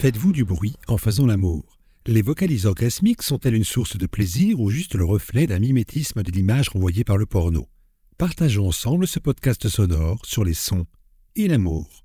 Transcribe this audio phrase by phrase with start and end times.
[0.00, 1.76] Faites-vous du bruit en faisant l'amour.
[2.06, 6.30] Les vocalises orgasmiques sont-elles une source de plaisir ou juste le reflet d'un mimétisme de
[6.30, 7.66] l'image renvoyée par le porno?
[8.16, 10.86] Partageons ensemble ce podcast sonore sur les sons
[11.34, 12.04] et l'amour.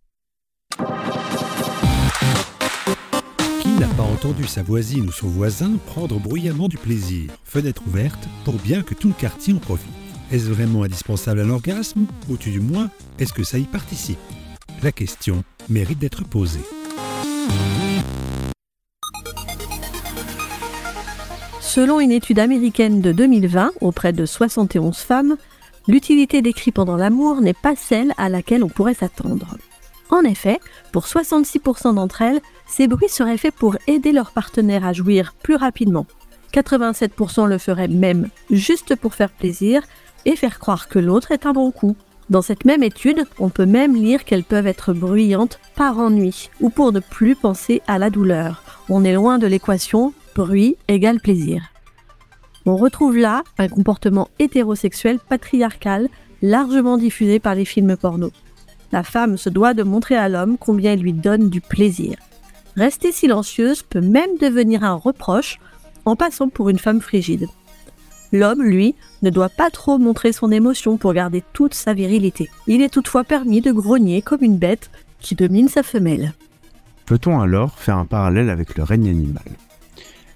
[3.62, 8.28] Qui n'a pas entendu sa voisine ou son voisin prendre bruyamment du plaisir, fenêtre ouverte,
[8.44, 9.94] pour bien que tout le quartier en profite.
[10.32, 12.90] Est-ce vraiment indispensable à l'orgasme Ou tout du moins,
[13.20, 14.18] est-ce que ça y participe?
[14.82, 16.60] La question mérite d'être posée.
[21.74, 25.38] Selon une étude américaine de 2020 auprès de 71 femmes,
[25.88, 29.58] l'utilité des cris pendant l'amour n'est pas celle à laquelle on pourrait s'attendre.
[30.12, 30.60] En effet,
[30.92, 35.56] pour 66% d'entre elles, ces bruits seraient faits pour aider leur partenaire à jouir plus
[35.56, 36.06] rapidement.
[36.54, 39.82] 87% le feraient même juste pour faire plaisir
[40.26, 41.96] et faire croire que l'autre est un bon coup.
[42.30, 46.70] Dans cette même étude, on peut même lire qu'elles peuvent être bruyantes par ennui ou
[46.70, 48.62] pour ne plus penser à la douleur.
[48.90, 51.64] On est loin de l'équation bruit égale plaisir.
[52.66, 56.08] On retrouve là un comportement hétérosexuel patriarcal
[56.42, 58.32] largement diffusé par les films porno.
[58.92, 62.18] La femme se doit de montrer à l'homme combien il lui donne du plaisir.
[62.76, 65.60] Rester silencieuse peut même devenir un reproche
[66.06, 67.48] en passant pour une femme frigide.
[68.32, 72.50] L'homme, lui, ne doit pas trop montrer son émotion pour garder toute sa virilité.
[72.66, 74.90] Il est toutefois permis de grogner comme une bête
[75.20, 76.34] qui domine sa femelle.
[77.06, 79.44] Peut-on alors faire un parallèle avec le règne animal?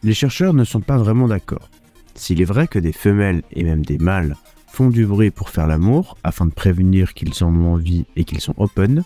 [0.03, 1.69] Les chercheurs ne sont pas vraiment d'accord.
[2.15, 4.35] S'il est vrai que des femelles et même des mâles
[4.67, 8.41] font du bruit pour faire l'amour afin de prévenir qu'ils en ont envie et qu'ils
[8.41, 9.03] sont open,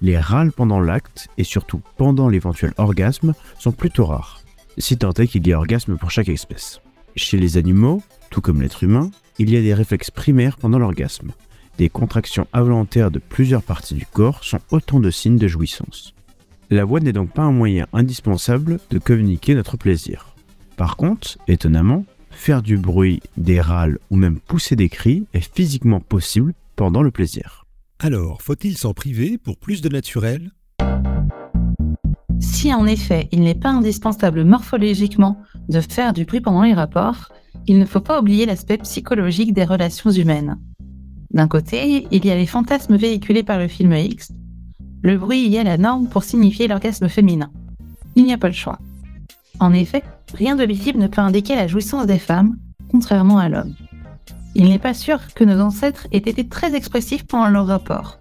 [0.00, 4.42] les râles pendant l'acte et surtout pendant l'éventuel orgasme sont plutôt rares,
[4.76, 6.80] si tant est qu'il y ait orgasme pour chaque espèce.
[7.16, 11.30] Chez les animaux, tout comme l'être humain, il y a des réflexes primaires pendant l'orgasme.
[11.78, 16.14] Des contractions involontaires de plusieurs parties du corps sont autant de signes de jouissance.
[16.70, 20.33] La voix n'est donc pas un moyen indispensable de communiquer notre plaisir.
[20.76, 26.00] Par contre, étonnamment, faire du bruit, des râles ou même pousser des cris est physiquement
[26.00, 27.64] possible pendant le plaisir.
[28.00, 30.50] Alors, faut-il s'en priver pour plus de naturel?
[32.40, 37.28] Si en effet il n'est pas indispensable morphologiquement de faire du bruit pendant les rapports,
[37.66, 40.58] il ne faut pas oublier l'aspect psychologique des relations humaines.
[41.30, 44.32] D'un côté, il y a les fantasmes véhiculés par le film X.
[45.02, 47.50] Le bruit y est la norme pour signifier l'orgasme féminin.
[48.16, 48.78] Il n'y a pas le choix.
[49.60, 50.02] En effet,
[50.34, 52.56] rien de visible ne peut indiquer la jouissance des femmes,
[52.90, 53.74] contrairement à l'homme.
[54.54, 58.18] Il n'est pas sûr que nos ancêtres aient été très expressifs pendant leur rapport.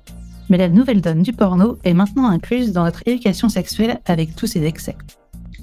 [0.50, 4.48] Mais la nouvelle donne du porno est maintenant incluse dans notre éducation sexuelle avec tous
[4.48, 4.96] ses excès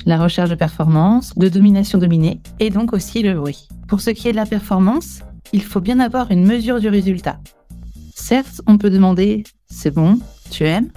[0.06, 3.68] la recherche de performance, de domination dominée, et donc aussi le bruit.
[3.88, 5.20] Pour ce qui est de la performance,
[5.52, 7.38] il faut bien avoir une mesure du résultat.
[8.14, 10.18] Certes, on peut demander c'est bon,
[10.50, 10.90] tu aimes,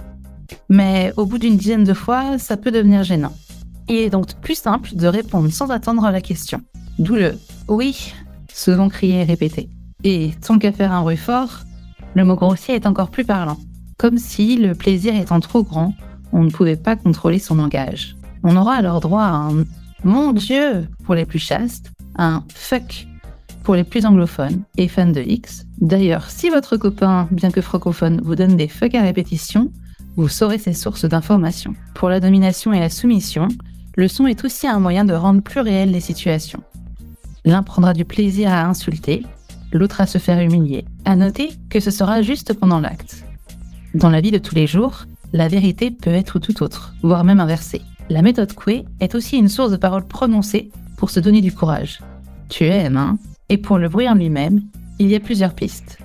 [0.68, 3.32] mais au bout d'une dizaine de fois, ça peut devenir gênant.
[3.88, 6.60] Il est donc plus simple de répondre sans attendre la question.
[6.98, 8.14] D'où le oui,
[8.52, 9.68] souvent crié et répété.
[10.04, 11.60] Et tant qu'à faire un bruit fort,
[12.14, 13.58] le mot grossier est encore plus parlant.
[13.98, 15.94] Comme si, le plaisir étant trop grand,
[16.32, 18.16] on ne pouvait pas contrôler son langage.
[18.42, 19.64] On aura alors droit à un
[20.04, 23.06] mon Dieu pour les plus chastes, un fuck
[23.62, 25.64] pour les plus anglophones et fans de X.
[25.80, 29.72] D'ailleurs, si votre copain, bien que francophone, vous donne des fuck à répétition,
[30.16, 31.72] vous saurez ses sources d'informations.
[31.94, 33.48] Pour la domination et la soumission,
[33.96, 36.62] le son est aussi un moyen de rendre plus réelles les situations.
[37.44, 39.24] L'un prendra du plaisir à insulter,
[39.72, 40.84] l'autre à se faire humilier.
[41.04, 43.24] À noter que ce sera juste pendant l'acte.
[43.94, 47.40] Dans la vie de tous les jours, la vérité peut être tout autre, voire même
[47.40, 47.82] inversée.
[48.08, 52.00] La méthode Coué est aussi une source de paroles prononcées pour se donner du courage.
[52.48, 53.18] Tu aimes, hein?
[53.48, 54.62] Et pour le bruit en lui-même,
[54.98, 55.98] il y a plusieurs pistes.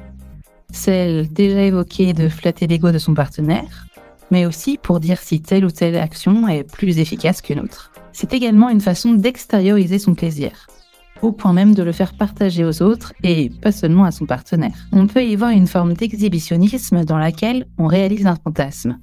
[0.72, 3.88] Celle déjà évoquée de flatter l'ego de son partenaire,
[4.32, 7.92] mais aussi pour dire si telle ou telle action est plus efficace qu'une autre.
[8.14, 10.68] C'est également une façon d'extérioriser son plaisir,
[11.22, 14.88] au point même de le faire partager aux autres et pas seulement à son partenaire.
[14.92, 19.00] On peut y voir une forme d'exhibitionnisme dans laquelle on réalise un fantasme,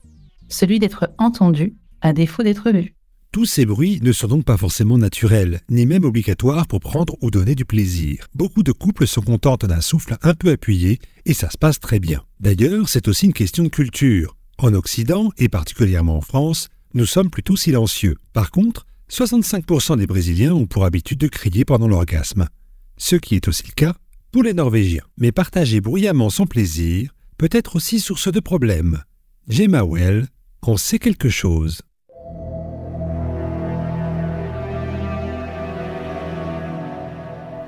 [0.48, 2.94] celui d'être entendu à défaut d'être vu.
[3.32, 7.31] Tous ces bruits ne sont donc pas forcément naturels, ni même obligatoires pour prendre ou
[7.31, 8.26] donner du plaisir.
[8.34, 12.00] Beaucoup de couples se contentent d'un souffle un peu appuyé et ça se passe très
[12.00, 12.22] bien.
[12.40, 14.37] D'ailleurs, c'est aussi une question de culture.
[14.58, 18.17] En Occident, et particulièrement en France, nous sommes plutôt silencieux.
[18.32, 22.49] Par contre, 65% des Brésiliens ont pour habitude de crier pendant l'orgasme,
[22.97, 23.94] ce qui est aussi le cas
[24.32, 25.05] pour les Norvégiens.
[25.19, 29.03] Mais partager bruyamment son plaisir peut être aussi source de problèmes.
[29.49, 30.26] Gemma Well
[30.62, 31.82] en sait quelque chose.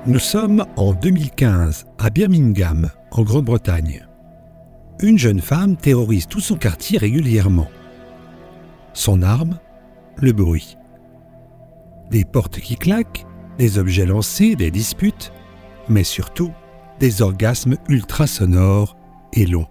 [0.07, 4.08] Nous sommes en 2015 à Birmingham, en Grande-Bretagne.
[5.01, 7.69] Une jeune femme terrorise tout son quartier régulièrement.
[8.93, 9.57] Son arme
[10.17, 10.75] le bruit.
[12.11, 13.25] Des portes qui claquent,
[13.57, 15.31] des objets lancés, des disputes,
[15.87, 16.51] mais surtout
[16.99, 18.97] des orgasmes ultra sonores
[19.31, 19.67] et longs.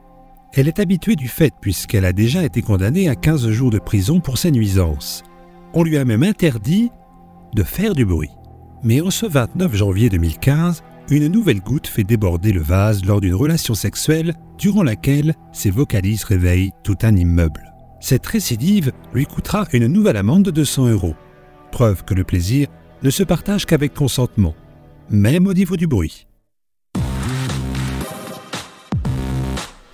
[0.54, 4.20] Elle est habituée du fait puisqu'elle a déjà été condamnée à 15 jours de prison
[4.20, 5.24] pour ses nuisances.
[5.74, 6.90] On lui a même interdit
[7.54, 8.30] de faire du bruit.
[8.82, 10.82] Mais en ce 29 janvier 2015,
[11.16, 16.24] une nouvelle goutte fait déborder le vase lors d'une relation sexuelle durant laquelle ses vocalises
[16.24, 17.72] réveillent tout un immeuble.
[18.00, 21.14] Cette récidive lui coûtera une nouvelle amende de 200 euros.
[21.72, 22.68] Preuve que le plaisir
[23.02, 24.54] ne se partage qu'avec consentement,
[25.10, 26.26] même au niveau du bruit.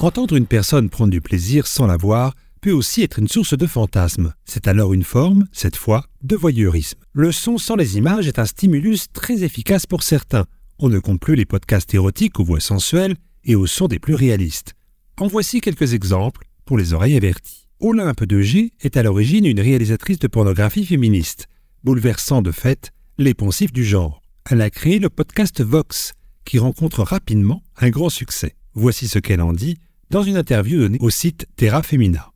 [0.00, 3.66] Entendre une personne prendre du plaisir sans la voir peut aussi être une source de
[3.66, 4.34] fantasme.
[4.44, 6.99] C'est alors une forme, cette fois, de voyeurisme.
[7.12, 10.44] Le son sans les images est un stimulus très efficace pour certains.
[10.79, 14.15] On ne compte plus les podcasts érotiques aux voix sensuelles et aux sons des plus
[14.15, 14.75] réalistes.
[15.19, 17.69] En voici quelques exemples pour les oreilles averties.
[17.81, 21.47] Olympe de G est à l'origine une réalisatrice de pornographie féministe,
[21.85, 24.23] bouleversant de fait les poncifs du genre.
[24.50, 26.12] Elle a créé le podcast Vox,
[26.44, 28.56] qui rencontre rapidement un grand succès.
[28.75, 29.79] Voici ce qu'elle en dit
[30.11, 32.34] dans une interview donnée au site Terra Femina.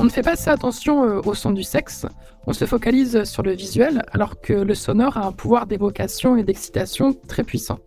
[0.00, 2.06] On ne fait pas assez attention euh, au son du sexe,
[2.46, 6.44] on se focalise sur le visuel alors que le sonore a un pouvoir d'évocation et
[6.44, 7.80] d'excitation très puissant.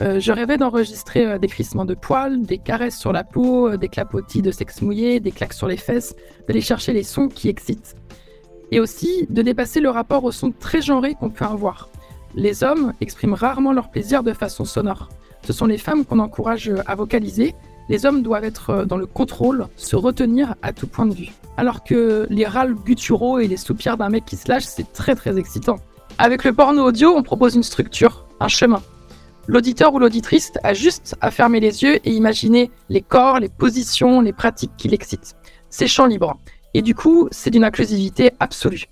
[0.00, 3.88] Euh, je rêvais d'enregistrer euh, des crissements de poils, des caresses sur la peau, des
[3.88, 6.16] clapotis de sexe mouillé, des claques sur les fesses,
[6.48, 7.96] d'aller chercher les sons qui excitent.
[8.70, 11.90] Et aussi de dépasser le rapport au son très genré qu'on peut avoir.
[12.34, 15.10] Les hommes expriment rarement leur plaisir de façon sonore.
[15.46, 17.54] Ce sont les femmes qu'on encourage à vocaliser.
[17.88, 21.30] Les hommes doivent être euh, dans le contrôle, se retenir à tout point de vue.
[21.56, 25.14] Alors que les râles gutturaux et les soupirs d'un mec qui se lâche, c'est très
[25.14, 25.76] très excitant.
[26.18, 28.82] Avec le porno audio, on propose une structure, un chemin.
[29.48, 34.20] L'auditeur ou l'auditrice a juste à fermer les yeux et imaginer les corps, les positions,
[34.20, 35.36] les pratiques qui l'excitent.
[35.68, 36.38] C'est champ libre.
[36.74, 38.84] Et du coup, c'est d'une inclusivité absolue.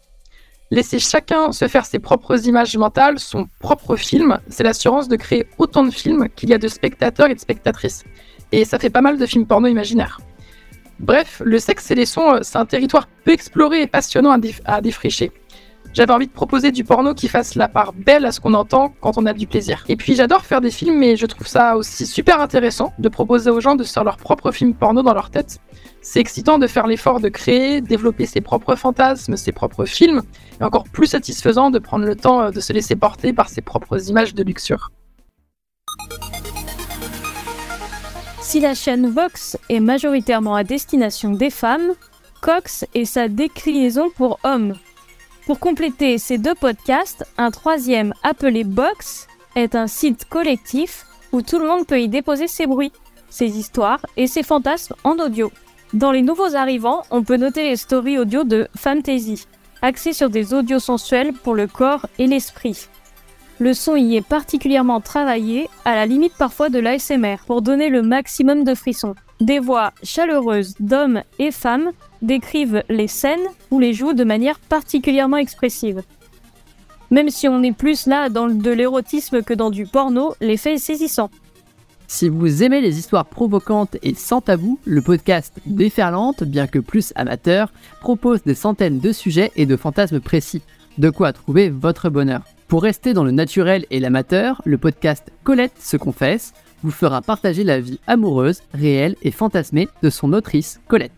[0.72, 5.46] Laisser chacun se faire ses propres images mentales, son propre film, c'est l'assurance de créer
[5.58, 8.04] autant de films qu'il y a de spectateurs et de spectatrices.
[8.52, 10.20] Et ça fait pas mal de films porno imaginaires.
[11.00, 14.36] Bref, le sexe et les sons, c'est un territoire peu exploré et passionnant
[14.66, 15.32] à, défricher.
[15.94, 18.92] J'avais envie de proposer du porno qui fasse la part belle à ce qu'on entend
[19.00, 19.84] quand on a du plaisir.
[19.88, 23.50] Et puis j'adore faire des films, mais je trouve ça aussi super intéressant de proposer
[23.50, 25.58] aux gens de faire leur propre film porno dans leur tête.
[26.02, 30.22] C'est excitant de faire l'effort de créer, développer ses propres fantasmes, ses propres films,
[30.60, 33.62] et encore plus satisfaisant de prendre le temps euh, de se laisser porter par ses
[33.62, 34.90] propres images de luxure.
[38.50, 41.92] Si la chaîne Vox est majoritairement à destination des femmes,
[42.40, 44.74] Cox est sa déclinaison pour hommes.
[45.46, 51.60] Pour compléter ces deux podcasts, un troisième appelé Box est un site collectif où tout
[51.60, 52.90] le monde peut y déposer ses bruits,
[53.28, 55.52] ses histoires et ses fantasmes en audio.
[55.92, 59.46] Dans les nouveaux arrivants, on peut noter les stories audio de Fantasy,
[59.80, 62.88] axées sur des audios sensuels pour le corps et l'esprit.
[63.60, 68.00] Le son y est particulièrement travaillé, à la limite parfois de l'ASMR, pour donner le
[68.00, 69.14] maximum de frissons.
[69.42, 71.90] Des voix chaleureuses d'hommes et femmes
[72.22, 76.00] décrivent les scènes ou les jouent de manière particulièrement expressive.
[77.10, 80.78] Même si on est plus là dans de l'érotisme que dans du porno, l'effet est
[80.78, 81.28] saisissant.
[82.08, 87.12] Si vous aimez les histoires provocantes et sans tabou, le podcast Déferlante, bien que plus
[87.14, 90.62] amateur, propose des centaines de sujets et de fantasmes précis.
[90.96, 92.40] De quoi trouver votre bonheur.
[92.70, 96.52] Pour rester dans le naturel et l'amateur, le podcast Colette se confesse
[96.84, 101.10] vous fera partager la vie amoureuse, réelle et fantasmée de son autrice Colette.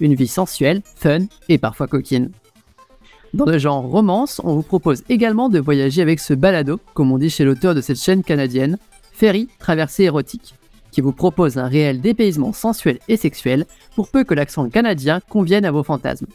[0.00, 2.32] Une vie sensuelle, fun et parfois coquine.
[3.32, 7.18] Dans le genre romance, on vous propose également de voyager avec ce balado, comme on
[7.18, 8.76] dit chez l'auteur de cette chaîne canadienne,
[9.12, 10.56] Ferry, traversée érotique,
[10.90, 15.64] qui vous propose un réel dépaysement sensuel et sexuel pour peu que l'accent canadien convienne
[15.64, 16.26] à vos fantasmes.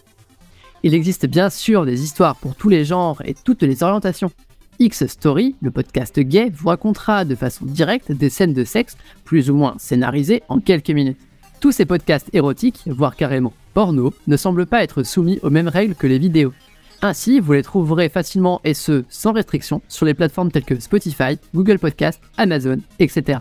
[0.83, 4.31] Il existe bien sûr des histoires pour tous les genres et toutes les orientations.
[4.79, 9.49] X Story, le podcast gay, vous racontera de façon directe des scènes de sexe plus
[9.49, 11.19] ou moins scénarisées en quelques minutes.
[11.59, 15.95] Tous ces podcasts érotiques, voire carrément porno, ne semblent pas être soumis aux mêmes règles
[15.95, 16.53] que les vidéos.
[17.01, 21.37] Ainsi, vous les trouverez facilement et ce, sans restriction, sur les plateformes telles que Spotify,
[21.53, 23.39] Google Podcast, Amazon, etc.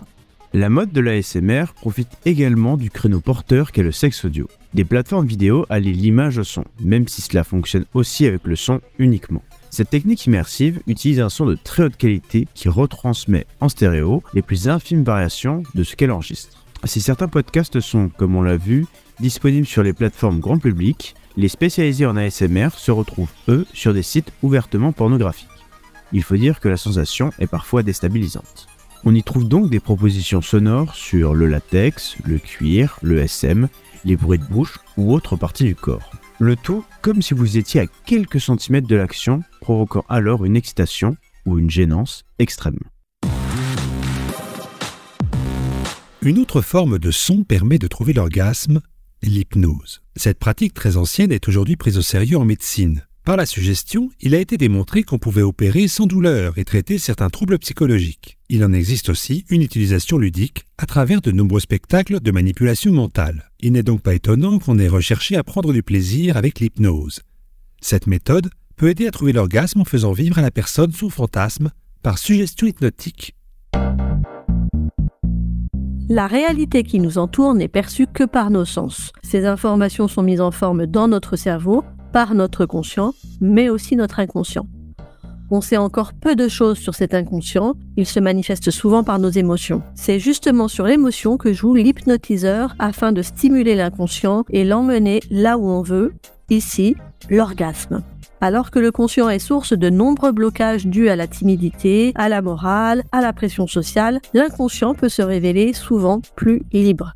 [0.54, 4.48] La mode de l'ASMR profite également du créneau porteur qu'est le sexe audio.
[4.74, 8.80] Des plateformes vidéo allient l'image au son, même si cela fonctionne aussi avec le son
[8.98, 9.42] uniquement.
[9.74, 14.42] Cette technique immersive utilise un son de très haute qualité qui retransmet en stéréo les
[14.42, 16.66] plus infimes variations de ce qu'elle enregistre.
[16.84, 18.84] Si certains podcasts sont, comme on l'a vu,
[19.18, 24.02] disponibles sur les plateformes grand public, les spécialisés en ASMR se retrouvent, eux, sur des
[24.02, 25.48] sites ouvertement pornographiques.
[26.12, 28.66] Il faut dire que la sensation est parfois déstabilisante.
[29.06, 33.68] On y trouve donc des propositions sonores sur le latex, le cuir, le SM,
[34.04, 36.10] les bruits de bouche ou autres parties du corps.
[36.42, 41.16] Le tout comme si vous étiez à quelques centimètres de l'action, provoquant alors une excitation
[41.46, 42.80] ou une gênance extrême.
[46.20, 48.80] Une autre forme de son permet de trouver l'orgasme,
[49.22, 50.02] l'hypnose.
[50.16, 53.06] Cette pratique très ancienne est aujourd'hui prise au sérieux en médecine.
[53.24, 57.30] Par la suggestion, il a été démontré qu'on pouvait opérer sans douleur et traiter certains
[57.30, 58.36] troubles psychologiques.
[58.48, 63.52] Il en existe aussi une utilisation ludique à travers de nombreux spectacles de manipulation mentale.
[63.60, 67.20] Il n'est donc pas étonnant qu'on ait recherché à prendre du plaisir avec l'hypnose.
[67.80, 71.70] Cette méthode peut aider à trouver l'orgasme en faisant vivre à la personne son fantasme
[72.02, 73.36] par suggestion hypnotique.
[76.08, 79.12] La réalité qui nous entoure n'est perçue que par nos sens.
[79.22, 84.20] Ces informations sont mises en forme dans notre cerveau, par notre conscient, mais aussi notre
[84.20, 84.66] inconscient.
[85.50, 89.28] On sait encore peu de choses sur cet inconscient, il se manifeste souvent par nos
[89.28, 89.82] émotions.
[89.94, 95.66] C'est justement sur l'émotion que joue l'hypnotiseur afin de stimuler l'inconscient et l'emmener là où
[95.66, 96.14] on veut,
[96.48, 96.96] ici,
[97.28, 98.02] l'orgasme.
[98.40, 102.40] Alors que le conscient est source de nombreux blocages dus à la timidité, à la
[102.40, 107.12] morale, à la pression sociale, l'inconscient peut se révéler souvent plus libre.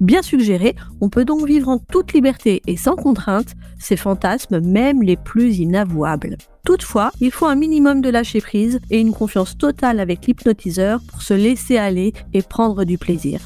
[0.00, 5.02] Bien suggéré, on peut donc vivre en toute liberté et sans contrainte ces fantasmes, même
[5.02, 6.36] les plus inavouables.
[6.64, 11.22] Toutefois, il faut un minimum de lâcher prise et une confiance totale avec l'hypnotiseur pour
[11.22, 13.40] se laisser aller et prendre du plaisir.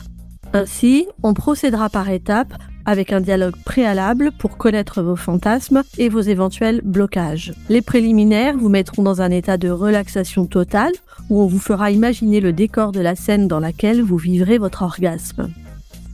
[0.52, 2.52] Ainsi, on procédera par étapes
[2.84, 7.54] avec un dialogue préalable pour connaître vos fantasmes et vos éventuels blocages.
[7.68, 10.92] Les préliminaires vous mettront dans un état de relaxation totale
[11.30, 14.82] où on vous fera imaginer le décor de la scène dans laquelle vous vivrez votre
[14.82, 15.48] orgasme.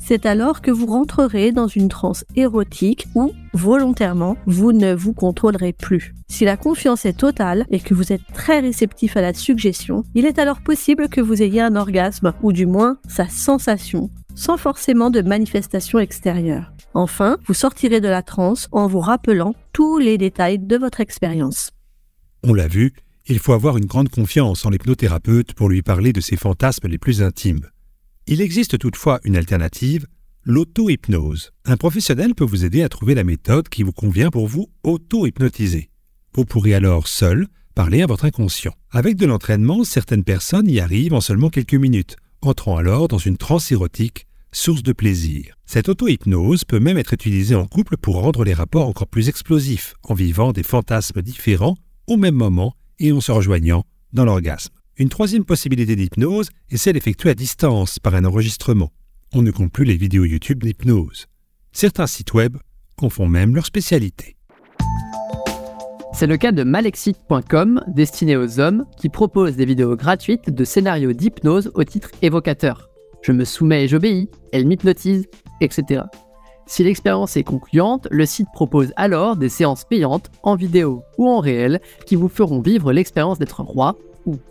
[0.09, 5.75] C'est alors que vous rentrerez dans une transe érotique où, volontairement, vous ne vous contrôlerez
[5.75, 6.15] plus.
[6.29, 10.25] Si la confiance est totale et que vous êtes très réceptif à la suggestion, il
[10.25, 15.11] est alors possible que vous ayez un orgasme, ou du moins sa sensation, sans forcément
[15.11, 16.73] de manifestation extérieure.
[16.95, 21.73] Enfin, vous sortirez de la transe en vous rappelant tous les détails de votre expérience.
[22.45, 22.95] On l'a vu,
[23.27, 26.97] il faut avoir une grande confiance en l'hypnothérapeute pour lui parler de ses fantasmes les
[26.97, 27.69] plus intimes.
[28.31, 30.07] Il existe toutefois une alternative,
[30.45, 31.53] l'auto-hypnose.
[31.65, 35.89] Un professionnel peut vous aider à trouver la méthode qui vous convient pour vous auto-hypnotiser.
[36.35, 38.75] Vous pourrez alors seul parler à votre inconscient.
[38.91, 43.39] Avec de l'entraînement, certaines personnes y arrivent en seulement quelques minutes, entrant alors dans une
[43.39, 45.55] transe érotique, source de plaisir.
[45.65, 49.95] Cette auto-hypnose peut même être utilisée en couple pour rendre les rapports encore plus explosifs,
[50.03, 54.78] en vivant des fantasmes différents au même moment et en se rejoignant dans l'orgasme.
[55.01, 58.91] Une troisième possibilité d'hypnose est celle effectuée à distance par un enregistrement.
[59.33, 61.27] On ne compte plus les vidéos YouTube d'hypnose.
[61.71, 62.57] Certains sites web
[63.01, 64.35] en font même leur spécialité.
[66.13, 71.13] C'est le cas de malexit.com, destiné aux hommes, qui propose des vidéos gratuites de scénarios
[71.13, 72.89] d'hypnose au titre évocateur.
[73.23, 75.29] Je me soumets et j'obéis, elle m'hypnotise,
[75.61, 76.03] etc.
[76.67, 81.39] Si l'expérience est concluante, le site propose alors des séances payantes en vidéo ou en
[81.39, 83.97] réel qui vous feront vivre l'expérience d'être roi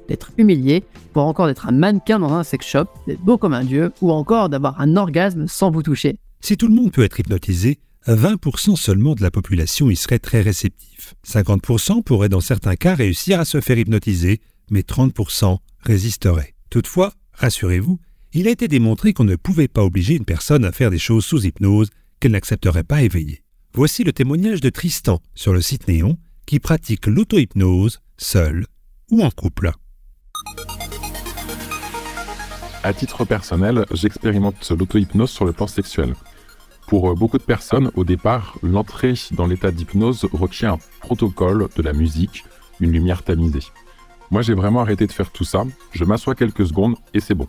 [0.07, 3.63] d'être humilié, pour encore d'être un mannequin dans un sex shop, d'être beau comme un
[3.63, 6.17] dieu, ou encore d'avoir un orgasme sans vous toucher.
[6.39, 10.41] Si tout le monde peut être hypnotisé, 20% seulement de la population y serait très
[10.41, 11.15] réceptif.
[11.25, 14.39] 50% pourraient dans certains cas réussir à se faire hypnotiser,
[14.72, 16.53] mais 30% résisteraient.
[16.69, 18.00] Toutefois, rassurez-vous,
[18.34, 21.25] il a été démontré qu'on ne pouvait pas obliger une personne à faire des choses
[21.25, 23.43] sous hypnose qu'elle n'accepterait pas éveillée.
[23.74, 28.65] Voici le témoignage de Tristan sur le site Néon qui pratique l'auto-hypnose seul
[29.12, 29.72] ou en couple.
[32.84, 36.16] À titre personnel, j'expérimente l'auto-hypnose sur le plan sexuel.
[36.88, 41.82] Pour euh, beaucoup de personnes, au départ, l'entrée dans l'état d'hypnose requiert un protocole, de
[41.82, 42.46] la musique,
[42.80, 43.64] une lumière tamisée.
[44.32, 45.66] Moi, j'ai vraiment arrêté de faire tout ça.
[45.92, 47.48] Je m'assois quelques secondes et c'est bon.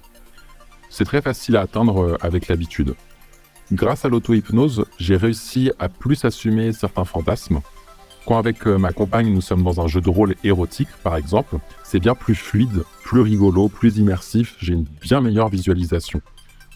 [0.90, 2.94] C'est très facile à atteindre euh, avec l'habitude.
[3.70, 7.60] Grâce à l'auto-hypnose, j'ai réussi à plus assumer certains fantasmes,
[8.28, 11.56] quand avec euh, ma compagne nous sommes dans un jeu de rôle érotique, par exemple,
[11.82, 16.20] c'est bien plus fluide, plus rigolo, plus immersif, j'ai une bien meilleure visualisation.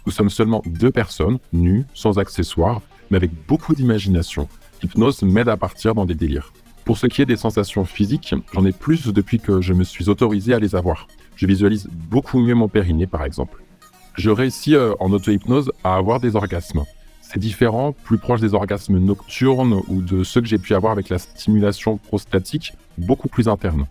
[0.06, 2.80] Nous sommes seulement deux personnes, nues, sans accessoires,
[3.10, 4.48] mais avec beaucoup d'imagination.
[4.82, 6.54] L'hypnose m'aide à partir dans des délires.
[6.86, 10.08] Pour ce qui est des sensations physiques, j'en ai plus depuis que je me suis
[10.08, 11.06] autorisé à les avoir.
[11.36, 13.62] Je visualise beaucoup mieux mon périnée, par exemple.
[14.14, 16.84] Je réussis euh, en auto-hypnose à avoir des orgasmes
[17.32, 21.08] c'est différent, plus proche des orgasmes nocturnes ou de ceux que j'ai pu avoir avec
[21.08, 23.86] la stimulation prostatique, beaucoup plus interne.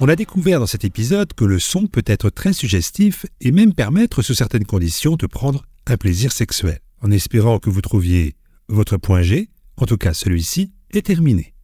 [0.00, 3.72] On a découvert dans cet épisode que le son peut être très suggestif et même
[3.72, 6.80] permettre sous certaines conditions de prendre un plaisir sexuel.
[7.00, 8.34] En espérant que vous trouviez
[8.68, 11.54] votre point G, en tout cas celui-ci, est terminé.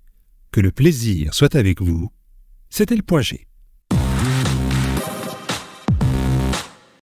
[0.52, 2.08] Que le plaisir soit avec vous.
[2.70, 3.46] C'était le point G.